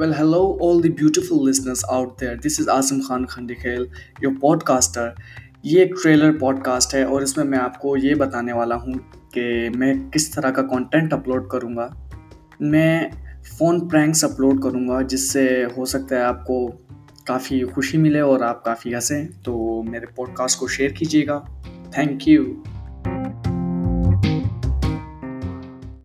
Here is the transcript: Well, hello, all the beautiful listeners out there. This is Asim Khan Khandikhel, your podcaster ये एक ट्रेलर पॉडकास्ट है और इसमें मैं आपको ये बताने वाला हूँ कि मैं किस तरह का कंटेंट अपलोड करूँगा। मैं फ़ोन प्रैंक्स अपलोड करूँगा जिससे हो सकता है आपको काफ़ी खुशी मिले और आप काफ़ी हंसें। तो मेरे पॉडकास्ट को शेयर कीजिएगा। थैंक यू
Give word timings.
Well, 0.00 0.14
hello, 0.14 0.56
all 0.60 0.80
the 0.80 0.88
beautiful 0.88 1.42
listeners 1.44 1.84
out 1.92 2.16
there. 2.18 2.36
This 2.36 2.58
is 2.58 2.68
Asim 2.68 3.00
Khan 3.08 3.26
Khandikhel, 3.26 3.82
your 4.22 4.34
podcaster 4.34 5.14
ये 5.64 5.82
एक 5.82 5.94
ट्रेलर 6.02 6.38
पॉडकास्ट 6.38 6.94
है 6.94 7.04
और 7.06 7.22
इसमें 7.22 7.44
मैं 7.44 7.58
आपको 7.58 7.96
ये 7.96 8.14
बताने 8.14 8.52
वाला 8.52 8.74
हूँ 8.74 8.94
कि 9.34 9.68
मैं 9.76 10.10
किस 10.10 10.34
तरह 10.34 10.50
का 10.50 10.62
कंटेंट 10.62 11.12
अपलोड 11.12 11.50
करूँगा। 11.50 12.08
मैं 12.62 13.10
फ़ोन 13.58 13.88
प्रैंक्स 13.88 14.24
अपलोड 14.24 14.62
करूँगा 14.62 15.02
जिससे 15.02 15.46
हो 15.64 15.86
सकता 15.86 16.16
है 16.16 16.22
आपको 16.22 16.66
काफ़ी 17.26 17.60
खुशी 17.60 17.98
मिले 17.98 18.20
और 18.20 18.42
आप 18.42 18.62
काफ़ी 18.66 18.92
हंसें। 18.92 19.42
तो 19.42 19.82
मेरे 19.82 20.06
पॉडकास्ट 20.16 20.58
को 20.58 20.68
शेयर 20.68 20.92
कीजिएगा। 20.92 21.38
थैंक 21.98 22.28
यू 22.28 22.62